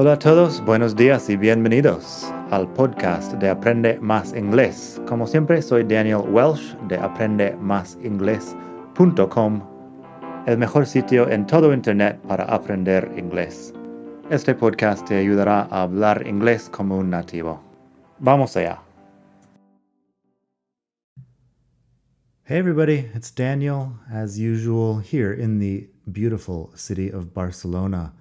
[0.00, 5.02] Hola a todos, buenos días y bienvenidos al podcast de Aprende Más Inglés.
[5.08, 9.60] Como siempre, soy Daniel Welsh de aprendemásinglés.com,
[10.46, 13.74] el mejor sitio en todo Internet para aprender inglés.
[14.30, 17.60] Este podcast te ayudará a hablar inglés como un nativo.
[18.20, 18.80] Vamos allá.
[22.44, 28.12] Hey everybody, it's Daniel, as usual, here in the beautiful city of Barcelona.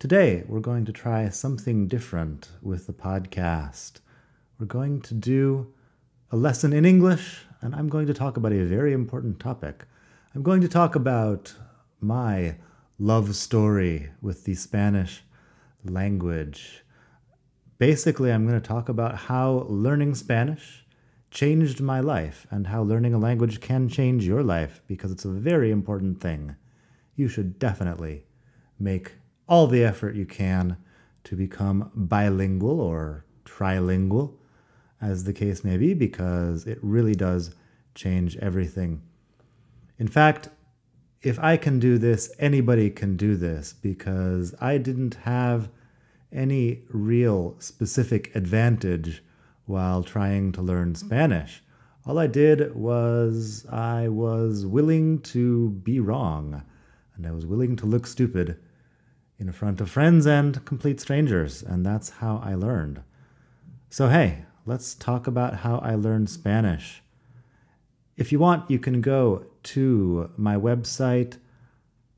[0.00, 4.00] Today, we're going to try something different with the podcast.
[4.58, 5.72] We're going to do
[6.30, 9.86] a lesson in English, and I'm going to talk about a very important topic.
[10.34, 11.54] I'm going to talk about
[12.00, 12.56] my
[12.98, 15.22] love story with the Spanish
[15.84, 16.84] language.
[17.78, 20.84] Basically, I'm going to talk about how learning Spanish
[21.30, 25.30] changed my life and how learning a language can change your life because it's a
[25.30, 26.56] very important thing.
[27.16, 28.26] You should definitely
[28.78, 29.12] make
[29.48, 30.76] all the effort you can
[31.24, 34.34] to become bilingual or trilingual,
[35.00, 37.54] as the case may be, because it really does
[37.94, 39.02] change everything.
[39.98, 40.48] In fact,
[41.22, 45.70] if I can do this, anybody can do this because I didn't have
[46.32, 49.22] any real specific advantage
[49.66, 51.62] while trying to learn Spanish.
[52.04, 56.62] All I did was I was willing to be wrong
[57.16, 58.58] and I was willing to look stupid
[59.38, 63.02] in front of friends and complete strangers, and that's how I learned.
[63.90, 67.02] So, hey, let's talk about how I learned Spanish.
[68.16, 71.38] If you want, you can go to my website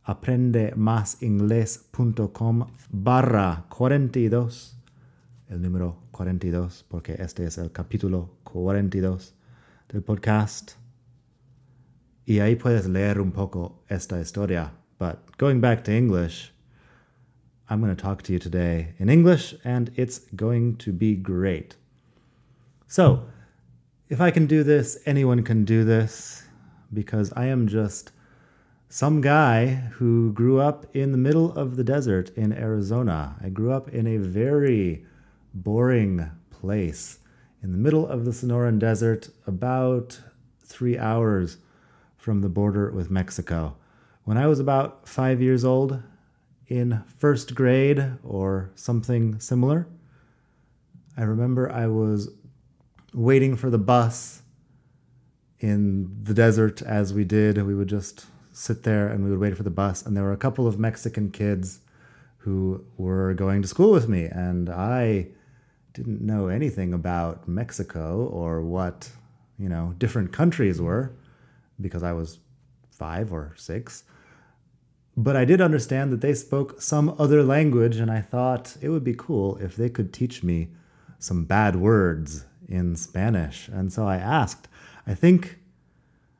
[0.07, 4.75] aprendemasingles.com barra 42,
[5.51, 9.35] el número 42, porque este es el capítulo 42
[9.89, 10.77] del podcast.
[12.25, 14.73] Y ahí puedes leer un poco esta historia.
[14.99, 16.51] But going back to English,
[17.69, 21.75] I'm going to talk to you today in English, and it's going to be great.
[22.87, 23.25] So,
[24.09, 26.45] if I can do this, anyone can do this
[26.93, 28.13] because I am just
[28.89, 33.35] some guy who grew up in the middle of the desert in Arizona.
[33.43, 35.05] I grew up in a very
[35.53, 37.19] boring place
[37.65, 40.21] in the middle of the Sonoran Desert, about
[40.63, 41.57] three hours
[42.17, 43.75] from the border with Mexico.
[44.23, 46.01] When I was about five years old,
[46.69, 49.87] in first grade or something similar.
[51.17, 52.31] I remember I was
[53.15, 54.43] waiting for the bus
[55.61, 57.63] in the desert as we did.
[57.63, 60.05] We would just sit there and we would wait for the bus.
[60.05, 61.81] And there were a couple of Mexican kids
[62.39, 64.25] who were going to school with me.
[64.25, 65.29] And I
[65.95, 69.11] didn't know anything about Mexico or what,
[69.59, 71.13] you know, different countries were
[71.81, 72.39] because I was
[72.91, 74.05] five or six.
[75.17, 79.05] But I did understand that they spoke some other language, and I thought it would
[79.05, 80.69] be cool if they could teach me
[81.19, 83.69] some bad words in Spanish.
[83.69, 84.69] And so I asked.
[85.07, 85.59] I think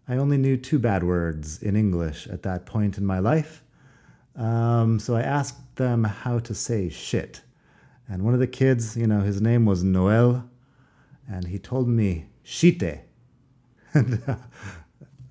[0.09, 3.63] I only knew two bad words in English at that point in my life.
[4.37, 7.41] Um, so I asked them how to say shit.
[8.09, 10.49] And one of the kids, you know, his name was Noel,
[11.29, 12.83] and he told me shite.
[13.95, 14.37] And uh,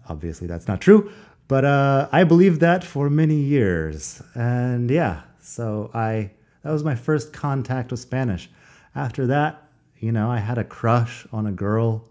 [0.10, 1.12] obviously that's not true,
[1.48, 4.22] but uh, I believed that for many years.
[4.34, 6.32] And yeah, so I
[6.64, 8.50] that was my first contact with Spanish.
[8.96, 9.70] After that,
[10.00, 12.08] you know, I had a crush on a girl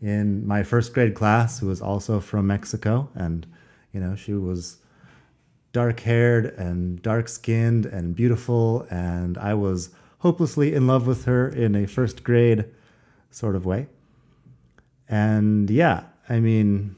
[0.00, 3.08] in my first grade class who was also from Mexico.
[3.14, 3.46] And,
[3.92, 4.78] you know, she was
[5.72, 8.86] dark haired and dark skinned and beautiful.
[8.90, 12.64] And I was hopelessly in love with her in a first grade
[13.30, 13.88] sort of way.
[15.08, 16.94] And yeah, I mean,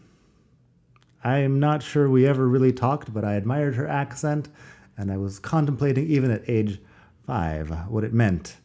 [1.25, 4.49] I'm not sure we ever really talked, but I admired her accent,
[4.97, 6.81] and I was contemplating, even at age
[7.27, 8.57] five, what it meant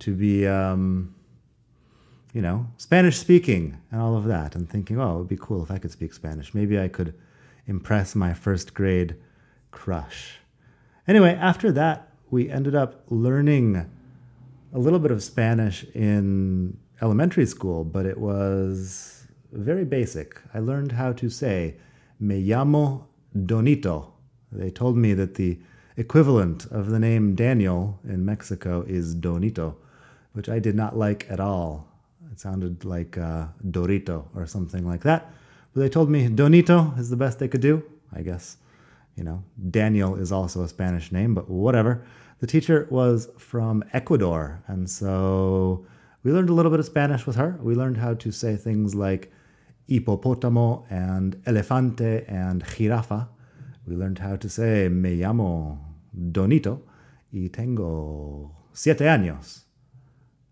[0.00, 1.14] to be, um,
[2.34, 5.62] you know, Spanish speaking and all of that, and thinking, oh, it would be cool
[5.62, 6.54] if I could speak Spanish.
[6.54, 7.14] Maybe I could
[7.66, 9.16] impress my first grade
[9.70, 10.38] crush.
[11.08, 13.90] Anyway, after that, we ended up learning
[14.74, 20.40] a little bit of Spanish in elementary school, but it was very basic.
[20.54, 21.76] I learned how to say,
[22.22, 24.12] Me llamo Donito.
[24.52, 25.58] They told me that the
[25.96, 29.74] equivalent of the name Daniel in Mexico is Donito,
[30.32, 31.88] which I did not like at all.
[32.30, 35.32] It sounded like uh, Dorito or something like that.
[35.74, 37.82] But they told me Donito is the best they could do.
[38.14, 38.56] I guess,
[39.16, 39.42] you know,
[39.72, 42.04] Daniel is also a Spanish name, but whatever.
[42.38, 45.84] The teacher was from Ecuador, and so
[46.22, 47.58] we learned a little bit of Spanish with her.
[47.60, 49.32] We learned how to say things like
[49.88, 53.28] hipopótamo and elefante and jirafa.
[53.86, 55.78] We learned how to say me llamo
[56.14, 56.80] Donito
[57.32, 59.62] y tengo siete años.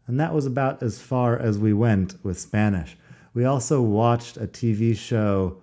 [0.06, 2.96] And that was about as far as we went with Spanish.
[3.32, 5.58] We also watched a TV show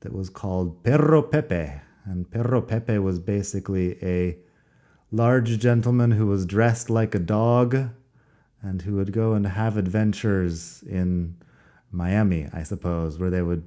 [0.00, 1.72] that was called Perro Pepe.
[2.04, 4.36] And Perro Pepe was basically a
[5.10, 7.90] large gentleman who was dressed like a dog
[8.62, 11.36] and who would go and have adventures in
[11.90, 13.64] Miami, I suppose, where they would,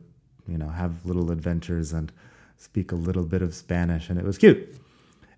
[0.47, 2.12] you know, have little adventures and
[2.57, 4.75] speak a little bit of Spanish, and it was cute.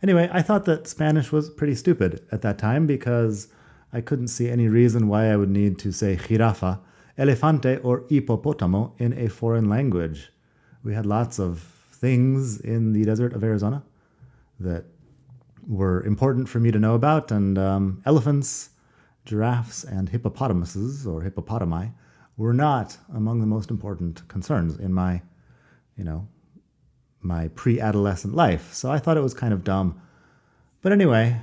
[0.02, 3.48] Anyway, I thought that Spanish was pretty stupid at that time because
[3.94, 6.80] I couldn't see any reason why I would need to say jirafa,
[7.18, 10.32] elefante, or hipopotamo in a foreign language.
[10.84, 11.60] We had lots of
[11.94, 13.84] things in the desert of Arizona
[14.60, 14.84] that
[15.66, 18.72] were important for me to know about, and um, elephants,
[19.24, 21.94] giraffes, and hippopotamuses or hippopotami
[22.38, 25.22] were not among the most important concerns in my,
[25.98, 26.28] you know,
[27.22, 28.74] my pre-adolescent life.
[28.74, 30.02] So I thought it was kind of dumb.
[30.82, 31.40] But anyway,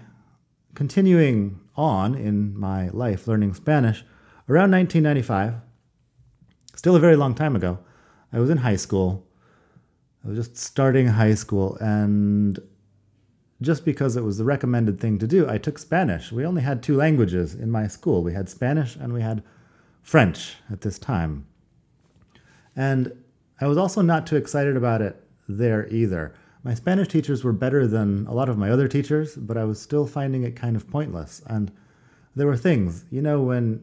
[0.74, 4.04] continuing on in my life learning Spanish,
[4.48, 5.54] around 1995,
[6.74, 7.78] still a very long time ago,
[8.32, 9.26] I was in high school.
[10.24, 12.58] I was just starting high school and
[13.62, 16.32] just because it was the recommended thing to do, I took Spanish.
[16.32, 18.22] We only had two languages in my school.
[18.22, 19.42] We had Spanish and we had
[20.02, 21.46] French at this time.
[22.76, 23.12] And
[23.60, 26.34] I was also not too excited about it there either.
[26.62, 29.80] My Spanish teachers were better than a lot of my other teachers, but I was
[29.80, 31.42] still finding it kind of pointless.
[31.46, 31.72] And
[32.36, 33.82] there were things, you know, when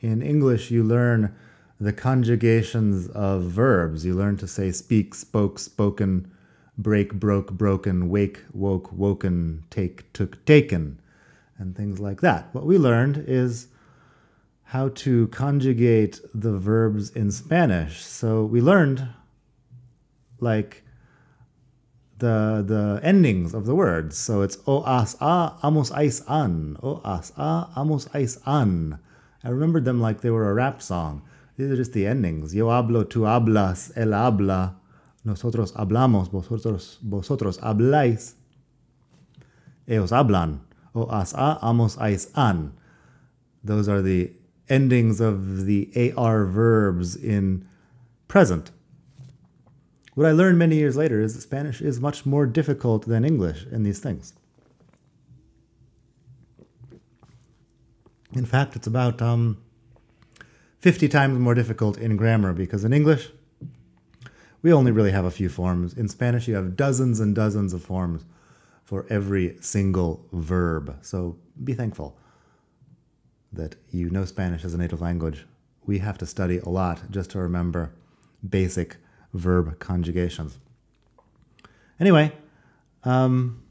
[0.00, 1.34] in English you learn
[1.80, 6.30] the conjugations of verbs, you learn to say speak, spoke, spoken,
[6.76, 11.00] break, broke, broken, wake, woke, woken, take, took, taken,
[11.58, 12.48] and things like that.
[12.52, 13.68] What we learned is
[14.68, 18.04] how to conjugate the verbs in Spanish.
[18.04, 19.08] So we learned
[20.40, 20.84] like
[22.18, 24.18] the the endings of the words.
[24.18, 28.98] So it's o as a amos ais an, o as a amos ais an.
[29.42, 31.22] I remembered them like they were a rap song.
[31.56, 32.54] These are just the endings.
[32.54, 34.74] Yo hablo, tú hablas, él habla,
[35.24, 38.34] nosotros hablamos, vosotros, vosotros habláis,
[39.88, 40.60] ellos hablan.
[40.94, 42.74] O as a, amos, ais, an.
[43.64, 44.32] Those are the
[44.68, 47.66] endings of the AR verbs in
[48.26, 48.70] present.
[50.14, 53.66] What I learned many years later is that Spanish is much more difficult than English
[53.70, 54.34] in these things.
[58.32, 59.58] In fact, it's about um,
[60.80, 63.30] 50 times more difficult in grammar because in English,
[64.60, 65.94] we only really have a few forms.
[65.94, 68.24] In Spanish, you have dozens and dozens of forms
[68.84, 70.98] for every single verb.
[71.02, 72.18] So be thankful
[73.52, 75.46] that you know Spanish as a native language.
[75.86, 77.92] We have to study a lot just to remember
[78.48, 78.96] basic
[79.34, 80.58] verb conjugations.
[81.98, 82.32] Anyway,
[83.04, 83.62] um,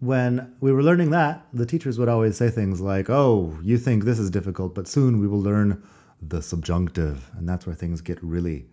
[0.00, 4.04] when we were learning that, the teachers would always say things like, Oh, you think
[4.04, 5.82] this is difficult, but soon we will learn
[6.20, 7.30] the subjunctive.
[7.36, 8.66] And that's where things get really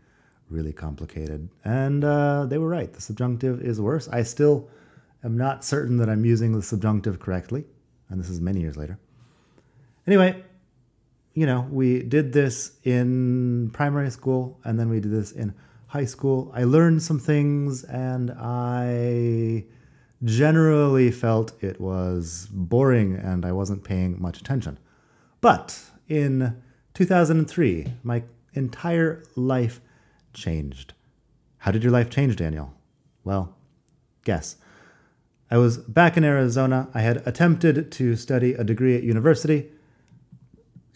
[0.50, 1.50] really complicated.
[1.66, 2.94] And uh, they were right.
[2.94, 4.08] The subjunctive is worse.
[4.10, 4.70] I still
[5.24, 7.66] am not certain that I'm using the subjunctive correctly.
[8.10, 9.00] And this is many years later.
[10.06, 10.44] Anyway,
[11.34, 15.54] you know, we did this in primary school and then we did this in
[15.88, 16.52] high school.
[16.54, 19.66] I learned some things and I
[20.24, 24.78] generally felt it was boring and I wasn't paying much attention.
[25.42, 26.62] But in
[26.94, 29.82] 2003, my entire life
[30.34, 30.94] changed.
[31.58, 32.74] How did your life change, Daniel?
[33.24, 33.56] Well,
[34.26, 34.58] guess.
[35.50, 36.90] I was back in Arizona.
[36.94, 39.70] I had attempted to study a degree at university.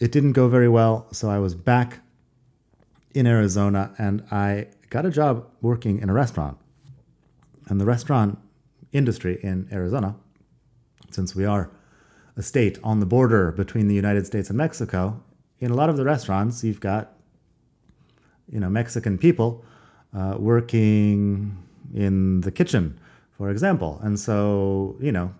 [0.00, 2.00] It didn't go very well, so I was back
[3.14, 6.56] in Arizona and I got a job working in a restaurant.
[7.66, 8.38] And the restaurant
[8.92, 10.16] industry in Arizona,
[11.10, 11.70] since we are
[12.36, 15.20] a state on the border between the United States and Mexico,
[15.58, 17.14] in a lot of the restaurants, you've got
[18.50, 19.64] you know Mexican people
[20.14, 21.56] uh, working
[21.94, 22.98] in the kitchen,
[23.36, 23.98] for example.
[24.02, 25.34] And so you know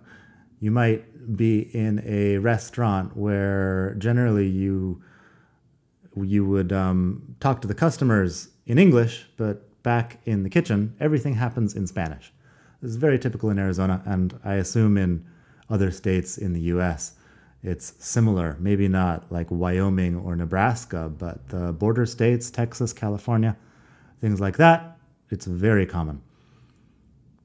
[0.59, 5.01] you might be in a restaurant where generally you
[6.21, 11.35] you would um, talk to the customers in English, but back in the kitchen, everything
[11.35, 12.33] happens in Spanish.
[12.81, 15.25] This is very typical in Arizona, and I assume in
[15.69, 17.13] other states in the U.S
[17.63, 23.57] it's similar, maybe not like Wyoming or Nebraska, but the border states, Texas, California,
[24.21, 24.97] things like that,
[25.29, 26.21] it's very common.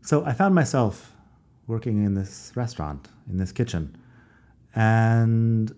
[0.02, 1.13] So I found myself
[1.66, 3.96] working in this restaurant, in this kitchen.
[4.74, 5.74] And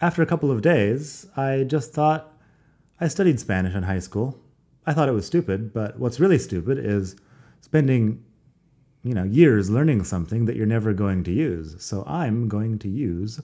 [0.00, 2.32] after a couple of days, I just thought
[3.00, 4.38] I studied Spanish in high school.
[4.86, 7.16] I thought it was stupid, but what's really stupid is
[7.60, 8.24] spending
[9.02, 11.82] you know, years learning something that you're never going to use.
[11.82, 13.40] So I'm going to use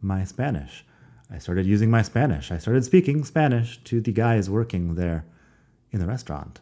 [0.00, 0.84] my Spanish.
[1.30, 2.52] I started using my Spanish.
[2.52, 5.24] I started speaking Spanish to the guys working there
[5.90, 6.60] in the restaurant.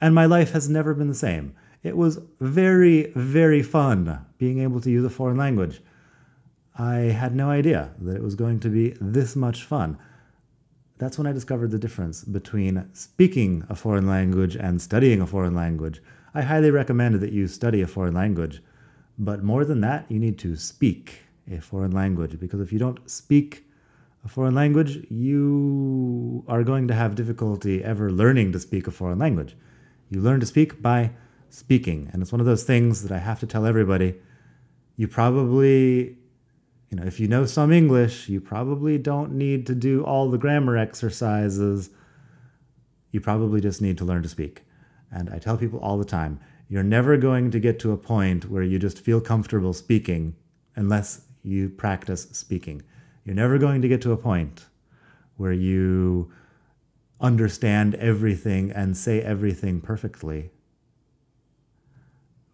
[0.00, 1.54] And my life has never been the same.
[1.82, 5.82] It was very, very fun being able to use a foreign language.
[6.78, 9.98] I had no idea that it was going to be this much fun.
[10.98, 15.54] That's when I discovered the difference between speaking a foreign language and studying a foreign
[15.54, 16.00] language.
[16.34, 18.62] I highly recommend that you study a foreign language,
[19.18, 23.10] but more than that, you need to speak a foreign language because if you don't
[23.10, 23.66] speak
[24.24, 29.18] a foreign language, you are going to have difficulty ever learning to speak a foreign
[29.18, 29.56] language.
[30.10, 31.10] You learn to speak by
[31.52, 34.14] speaking, and it's one of those things that I have to tell everybody.
[34.96, 36.16] You probably
[36.92, 40.36] you know, if you know some English, you probably don't need to do all the
[40.36, 41.88] grammar exercises.
[43.12, 44.62] You probably just need to learn to speak.
[45.10, 48.50] And I tell people all the time, you're never going to get to a point
[48.50, 50.36] where you just feel comfortable speaking
[50.76, 52.82] unless you practice speaking.
[53.24, 54.66] You're never going to get to a point
[55.38, 56.30] where you
[57.22, 60.50] understand everything and say everything perfectly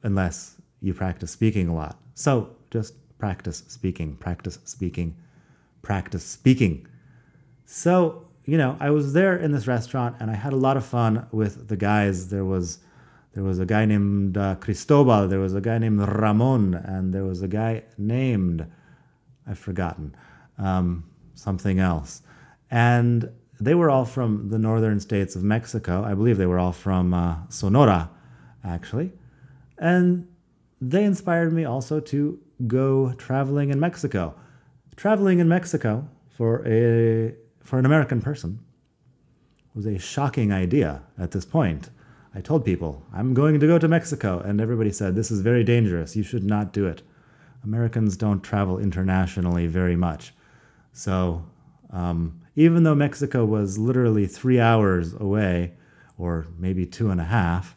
[0.03, 1.99] unless you practice speaking a lot.
[2.15, 5.17] So just practice speaking, practice speaking,
[5.83, 6.87] practice speaking.
[7.65, 10.85] So, you know, I was there in this restaurant and I had a lot of
[10.85, 12.29] fun with the guys.
[12.29, 12.79] There was
[13.35, 17.25] there was a guy named uh, Cristobal, there was a guy named Ramon, and there
[17.25, 18.67] was a guy named
[19.47, 20.15] I've forgotten
[20.59, 22.23] um, something else.
[22.71, 26.05] And they were all from the northern states of Mexico.
[26.05, 28.11] I believe they were all from uh, Sonora,
[28.65, 29.13] actually.
[29.79, 30.27] And
[30.81, 34.35] they inspired me also to go traveling in Mexico.
[34.97, 38.59] Traveling in Mexico for a for an American person
[39.75, 41.91] was a shocking idea at this point.
[42.35, 45.65] I told people, I'm going to go to Mexico, and everybody said, This is very
[45.65, 46.17] dangerous.
[46.17, 47.03] You should not do it.
[47.65, 50.35] Americans don't travel internationally very much.
[50.93, 51.45] So,
[51.91, 55.75] um, even though Mexico was literally three hours away,
[56.17, 57.77] or maybe two and a half,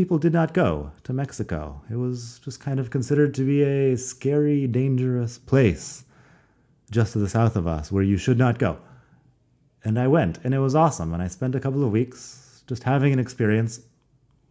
[0.00, 1.78] people did not go to Mexico.
[1.90, 6.04] It was just kind of considered to be a scary, dangerous place
[6.90, 8.78] just to the south of us where you should not go.
[9.84, 11.12] And I went, and it was awesome.
[11.12, 13.80] And I spent a couple of weeks just having an experience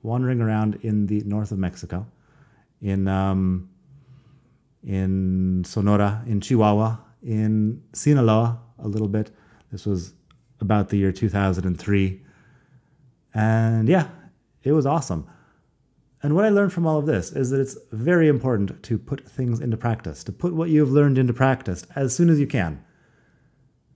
[0.04, 2.06] wandering around in the north of Mexico,
[2.84, 3.68] in um,
[4.84, 9.32] in Sonora, in Chihuahua, in Sinaloa a little bit.
[9.72, 10.14] This was
[10.62, 12.22] about the year 2003.
[13.34, 14.10] And yeah,
[14.62, 15.28] it was awesome.
[16.22, 19.28] And what I learned from all of this is that it's very important to put
[19.28, 22.84] things into practice, to put what you've learned into practice as soon as you can.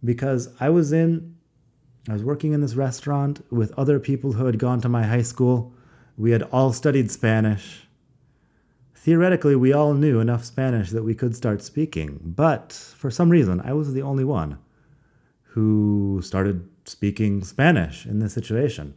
[0.06, 1.36] Because I was in,
[2.10, 5.22] I was working in this restaurant with other people who had gone to my high
[5.22, 5.74] school.
[6.18, 7.88] We had all studied Spanish.
[8.96, 13.60] Theoretically, we all knew enough Spanish that we could start speaking, but for some reason,
[13.60, 14.58] I was the only one
[15.42, 18.94] who started speaking Spanish in this situation.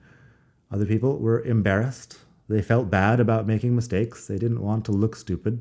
[0.70, 2.18] Other people were embarrassed.
[2.48, 4.26] They felt bad about making mistakes.
[4.26, 5.60] They didn't want to look stupid.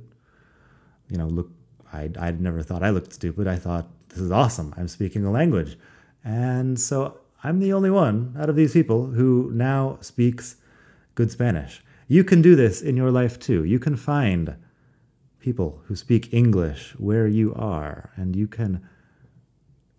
[1.09, 1.49] You know, look,
[1.91, 3.47] I, I'd never thought I looked stupid.
[3.47, 4.73] I thought, this is awesome.
[4.77, 5.77] I'm speaking a language.
[6.23, 10.57] And so I'm the only one out of these people who now speaks
[11.15, 11.83] good Spanish.
[12.07, 13.63] You can do this in your life too.
[13.63, 14.55] You can find
[15.39, 18.81] people who speak English where you are, and you can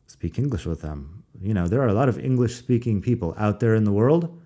[0.06, 1.24] speak English with them.
[1.40, 4.40] You know, there are a lot of English speaking people out there in the world.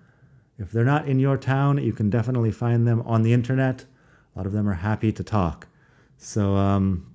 [0.61, 3.85] If they're not in your town, you can definitely find them on the internet.
[4.35, 5.67] A lot of them are happy to talk.
[6.17, 7.11] So, um,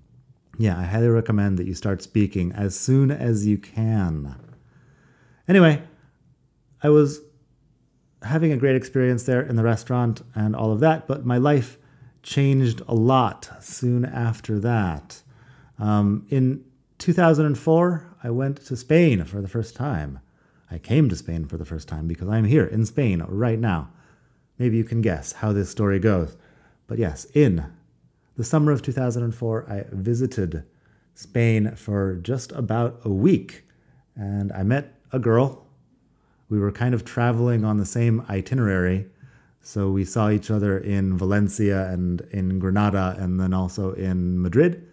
[0.58, 4.34] yeah, I highly recommend that you start speaking as soon as you can.
[5.46, 5.80] Anyway,
[6.82, 7.20] I was
[8.22, 11.78] having a great experience there in the restaurant and all of that, but my life
[12.24, 15.22] changed a lot soon after that.
[15.78, 16.64] Um, in
[16.98, 20.18] 2004, I went to Spain for the first time.
[20.70, 23.90] I came to Spain for the first time because I'm here in Spain right now.
[24.58, 26.36] Maybe you can guess how this story goes.
[26.86, 27.64] But yes, in
[28.36, 30.64] the summer of 2004, I visited
[31.14, 33.64] Spain for just about a week
[34.14, 35.66] and I met a girl.
[36.48, 39.06] We were kind of traveling on the same itinerary.
[39.62, 44.86] So we saw each other in Valencia and in Granada and then also in Madrid.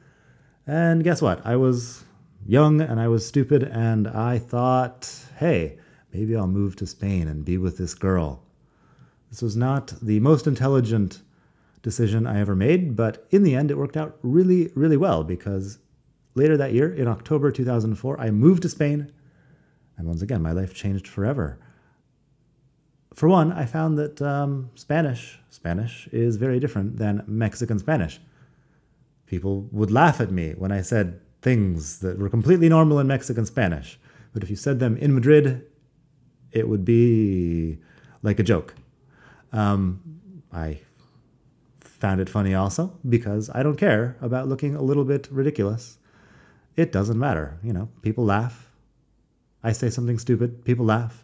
[0.66, 1.46] And guess what?
[1.46, 2.04] I was
[2.46, 5.78] young and I was stupid, and I thought, hey,
[6.14, 8.44] maybe I'll move to Spain and be with this girl.
[9.30, 11.22] This was not the most intelligent
[11.82, 15.80] decision I ever made, but in the end, it worked out really, really well because
[16.36, 19.12] later that year, in October 2004, I moved to Spain,
[19.98, 21.60] and once again, my life changed forever.
[23.14, 28.20] for one, I found that um, Spanish Spanish is very different than Mexican Spanish.
[29.28, 33.46] People would laugh at me when I said things that were completely normal in Mexican
[33.46, 34.00] Spanish,
[34.34, 35.66] but if you said them in Madrid,
[36.52, 37.78] it would be
[38.24, 38.74] like a joke.
[39.52, 40.02] Um,
[40.52, 40.80] I
[41.82, 46.00] found it funny also because I don't care about looking a little bit ridiculous.
[46.76, 47.60] It doesn't matter.
[47.64, 48.72] You know, people laugh.
[49.64, 51.24] I say something stupid, people laugh.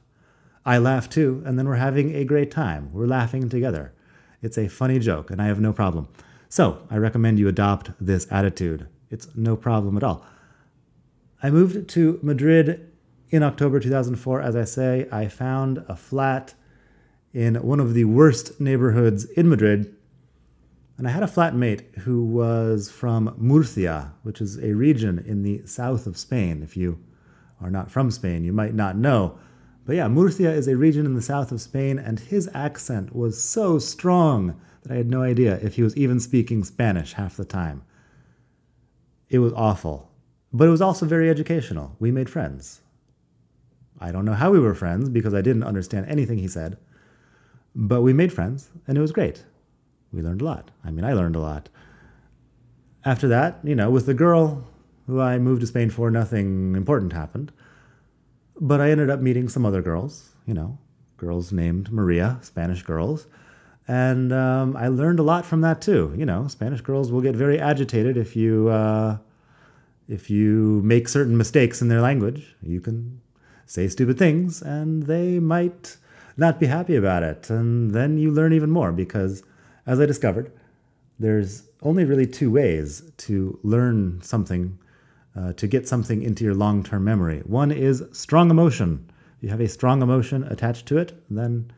[0.66, 2.92] I laugh too, and then we're having a great time.
[2.94, 3.94] We're laughing together.
[4.42, 6.08] It's a funny joke, and I have no problem.
[6.50, 8.88] So, I recommend you adopt this attitude.
[9.10, 10.26] It's no problem at all.
[11.42, 12.92] I moved to Madrid
[13.30, 14.42] in October 2004.
[14.42, 16.54] As I say, I found a flat
[17.34, 19.96] in one of the worst neighborhoods in Madrid.
[20.98, 25.66] And I had a flatmate who was from Murcia, which is a region in the
[25.66, 26.62] south of Spain.
[26.62, 27.00] If you
[27.62, 29.40] are not from Spain, you might not know.
[29.86, 33.42] But yeah, Murcia is a region in the south of Spain, and his accent was
[33.42, 37.46] so strong that I had no idea if he was even speaking Spanish half the
[37.46, 37.82] time.
[39.30, 40.10] It was awful.
[40.52, 41.96] But it was also very educational.
[42.00, 42.82] We made friends.
[44.00, 46.78] I don't know how we were friends because I didn't understand anything he said.
[47.76, 49.46] But we made friends, and it was great.
[50.12, 50.72] We learned a lot.
[50.84, 51.70] I mean, I learned a lot.
[53.06, 54.66] After that, you know, with the girl
[55.06, 57.52] who I moved to Spain for, nothing important happened.
[58.60, 60.78] But I ended up meeting some other girls, you know,
[61.18, 63.28] girls named Maria, Spanish girls.
[63.90, 66.14] And um, I learned a lot from that too.
[66.16, 69.18] You know, Spanish girls will get very agitated if you uh,
[70.08, 72.56] if you make certain mistakes in their language.
[72.62, 73.20] You can
[73.66, 75.98] say stupid things, and they might
[76.38, 77.50] not be happy about it.
[77.50, 79.42] And then you learn even more because,
[79.88, 80.52] as I discovered,
[81.18, 84.78] there's only really two ways to learn something,
[85.36, 87.40] uh, to get something into your long term memory.
[87.40, 89.10] One is strong emotion.
[89.38, 91.72] If you have a strong emotion attached to it, then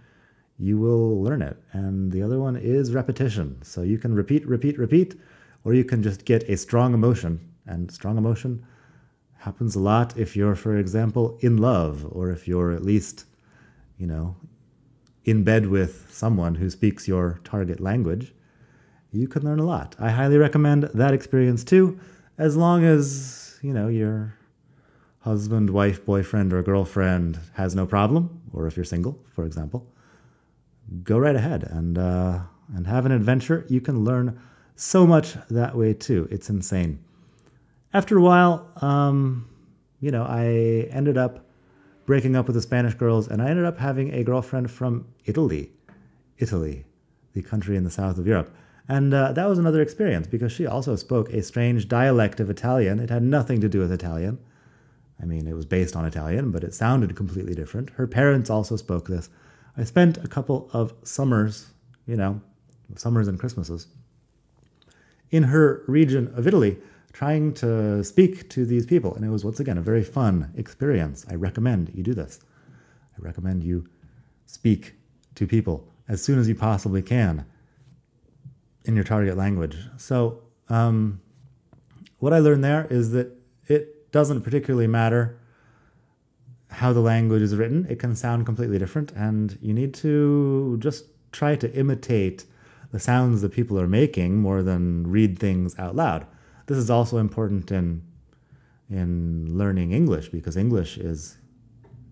[0.62, 1.58] you will learn it.
[1.74, 3.58] And the other one is repetition.
[3.64, 5.20] So you can repeat, repeat, repeat,
[5.64, 7.40] or you can just get a strong emotion.
[7.66, 8.64] And strong emotion
[9.38, 13.26] happens a lot if you're, for example, in love, or if you're at least,
[13.98, 14.36] you know,
[15.26, 18.32] in bed with someone who speaks your target language,
[19.12, 19.96] you can learn a lot.
[20.00, 22.00] I highly recommend that experience too,
[22.38, 24.36] as long as, you know, your
[25.22, 29.88] husband, wife, boyfriend, or girlfriend has no problem, or if you're single, for example,
[31.04, 32.40] go right ahead and uh,
[32.76, 33.66] and have an adventure.
[33.70, 34.40] You can learn
[34.76, 36.28] so much that way too.
[36.32, 37.00] It's insane.
[37.94, 39.50] After a while, um,
[40.00, 41.46] you know, I ended up
[42.06, 45.72] breaking up with the Spanish girls, and I ended up having a girlfriend from Italy.
[46.38, 46.86] Italy,
[47.34, 48.54] the country in the south of Europe.
[48.88, 53.00] And uh, that was another experience because she also spoke a strange dialect of Italian.
[53.00, 54.40] It had nothing to do with Italian.
[55.22, 57.92] I mean, it was based on Italian, but it sounded completely different.
[57.92, 59.30] Her parents also spoke this.
[59.78, 61.68] I spent a couple of summers,
[62.06, 62.42] you know,
[62.96, 63.88] summers and Christmases,
[65.30, 66.78] in her region of Italy
[67.14, 69.16] trying to speak to these people.
[69.16, 71.26] And it was, once again, a very fun experience.
[71.30, 72.40] I recommend you do this.
[73.18, 73.88] I recommend you
[74.46, 74.96] speak
[75.36, 77.46] to people as soon as you possibly can
[78.86, 79.78] in your target language.
[79.98, 81.22] So, um,
[82.20, 83.32] what I learned there is that
[83.68, 85.40] it doesn't particularly matter
[86.72, 91.06] how the language is written, it can sound completely different, and you need to just
[91.32, 92.46] try to imitate
[92.92, 96.26] the sounds that people are making more than read things out loud.
[96.66, 98.04] This is also important in
[98.90, 101.38] in learning English because English is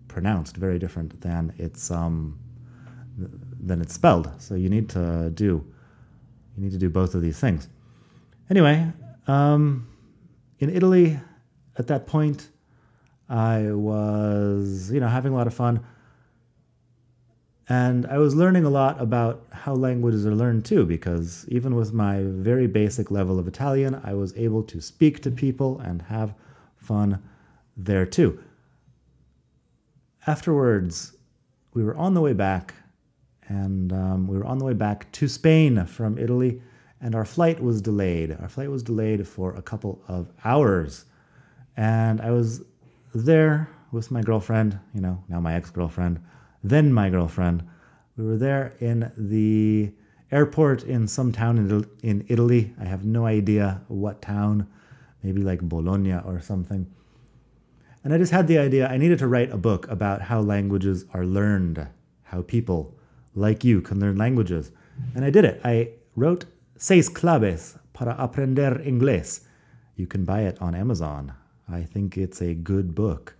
[0.08, 2.38] pronounced very different than it's um,
[3.18, 4.30] than it's spelled.
[4.38, 5.64] So you need to do
[6.56, 7.68] you need to do both of these things.
[8.50, 8.92] Anyway,
[9.26, 9.86] um,
[10.58, 11.18] in Italy,
[11.78, 12.48] at that point,
[13.30, 15.80] I was you know having a lot of fun.
[17.68, 21.92] And I was learning a lot about how languages are learned too, because even with
[21.92, 26.34] my very basic level of Italian, I was able to speak to people and have
[26.78, 27.22] fun
[27.76, 28.42] there too.
[30.26, 31.16] Afterwards,
[31.72, 32.74] we were on the way back,
[33.48, 36.60] and um, we were on the way back to Spain from Italy,
[37.00, 38.36] and our flight was delayed.
[38.40, 41.04] Our flight was delayed for a couple of hours.
[41.76, 42.62] And I was
[43.14, 46.20] there with my girlfriend, you know, now my ex girlfriend
[46.62, 47.62] then my girlfriend.
[48.16, 49.92] We were there in the
[50.30, 52.74] airport in some town in, in Italy.
[52.78, 54.66] I have no idea what town,
[55.22, 56.86] maybe like Bologna or something.
[58.04, 61.04] And I just had the idea I needed to write a book about how languages
[61.12, 61.86] are learned,
[62.22, 62.94] how people
[63.34, 64.70] like you can learn languages.
[65.14, 65.60] And I did it.
[65.64, 66.44] I wrote
[66.76, 69.40] Seis Claves para Aprender Inglés.
[69.96, 71.32] You can buy it on Amazon.
[71.72, 73.36] I think it's a good book.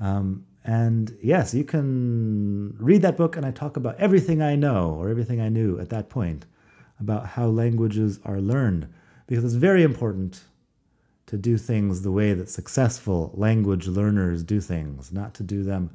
[0.00, 4.94] Um, And yes, you can read that book, and I talk about everything I know
[4.98, 6.46] or everything I knew at that point
[7.00, 8.86] about how languages are learned,
[9.26, 10.44] because it's very important
[11.26, 15.90] to do things the way that successful language learners do things, not to do them,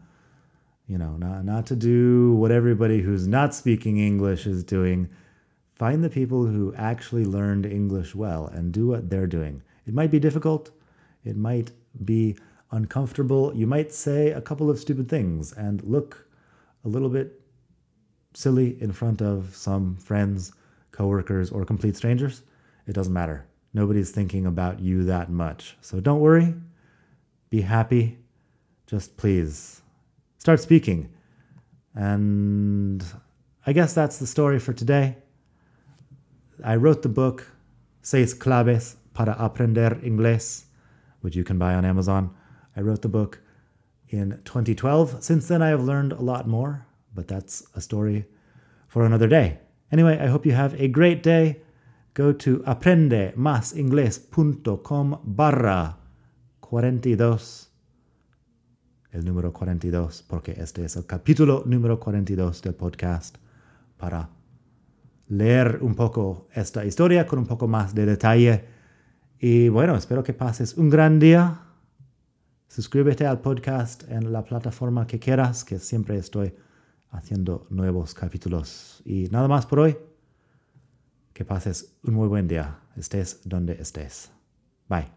[0.87, 5.07] you know, not, not to do what everybody who's not speaking English is doing.
[5.75, 9.61] Find the people who actually learned English well and do what they're doing.
[9.85, 10.71] It might be difficult,
[11.23, 11.71] it might
[12.05, 12.35] be
[12.71, 13.53] uncomfortable.
[13.55, 16.27] You might say a couple of stupid things and look
[16.85, 17.41] a little bit
[18.33, 20.53] silly in front of some friends,
[20.91, 22.43] coworkers, or complete strangers.
[22.85, 23.45] It doesn't matter.
[23.73, 25.77] Nobody's thinking about you that much.
[25.81, 26.53] So don't worry.
[27.49, 28.17] Be happy.
[28.85, 29.81] Just please
[30.37, 31.09] start speaking.
[31.95, 33.03] And
[33.65, 35.17] I guess that's the story for today.
[36.63, 37.45] I wrote the book
[38.01, 40.63] Seis Claves para Aprender Inglés,
[41.21, 42.29] which you can buy on Amazon.
[42.75, 43.39] I wrote the book
[44.09, 45.23] in 2012.
[45.23, 48.25] Since then, I have learned a lot more, but that's a story
[48.87, 49.59] for another day.
[49.91, 51.61] Anyway, I hope you have a great day.
[52.13, 55.97] Go to aprendemasingles.com barra
[56.61, 57.69] 42,
[59.11, 63.37] el número 42, porque este es el capítulo número 42 del podcast
[63.97, 64.29] para
[65.29, 68.76] leer un poco esta historia con un poco más de detalle.
[69.39, 71.67] Y bueno, espero que pases un gran día
[72.77, 76.53] Suscríbete al podcast en la plataforma que quieras, que siempre estoy
[77.09, 79.01] haciendo nuevos capítulos.
[79.03, 79.97] Y nada más por hoy.
[81.33, 84.29] Que pases un muy buen día, estés donde estés.
[84.87, 85.16] Bye.